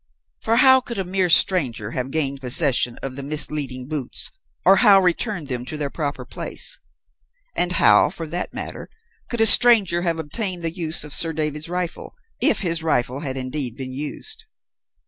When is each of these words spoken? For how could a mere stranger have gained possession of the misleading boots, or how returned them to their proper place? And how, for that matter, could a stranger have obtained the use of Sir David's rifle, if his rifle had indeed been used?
For 0.41 0.55
how 0.55 0.81
could 0.81 0.97
a 0.97 1.03
mere 1.03 1.29
stranger 1.29 1.91
have 1.91 2.09
gained 2.09 2.41
possession 2.41 2.97
of 3.03 3.15
the 3.15 3.21
misleading 3.21 3.87
boots, 3.87 4.31
or 4.65 4.77
how 4.77 4.99
returned 4.99 5.47
them 5.47 5.63
to 5.65 5.77
their 5.77 5.91
proper 5.91 6.25
place? 6.25 6.79
And 7.55 7.73
how, 7.73 8.09
for 8.09 8.25
that 8.25 8.51
matter, 8.51 8.89
could 9.29 9.41
a 9.41 9.45
stranger 9.45 10.01
have 10.01 10.17
obtained 10.17 10.63
the 10.63 10.73
use 10.73 11.03
of 11.03 11.13
Sir 11.13 11.33
David's 11.33 11.69
rifle, 11.69 12.15
if 12.41 12.61
his 12.61 12.81
rifle 12.81 13.19
had 13.19 13.37
indeed 13.37 13.75
been 13.77 13.93
used? 13.93 14.45